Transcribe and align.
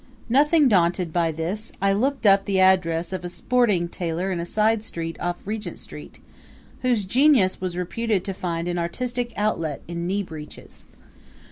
Nothing 0.29 0.67
daunted 0.67 1.13
by 1.13 1.31
this 1.31 1.71
I 1.79 1.93
looked 1.93 2.25
up 2.25 2.45
the 2.45 2.59
address 2.59 3.13
of 3.13 3.23
a 3.23 3.29
sporting 3.29 3.87
tailor 3.87 4.31
in 4.31 4.39
a 4.39 4.47
side 4.47 4.83
street 4.83 5.15
off 5.19 5.45
Regent 5.45 5.77
Street, 5.77 6.17
whose 6.81 7.05
genius 7.05 7.61
was 7.61 7.77
reputed 7.77 8.25
to 8.25 8.33
find 8.33 8.67
an 8.67 8.79
artistic 8.79 9.31
outlet 9.37 9.83
in 9.87 10.07
knee 10.07 10.23
breeches. 10.23 10.85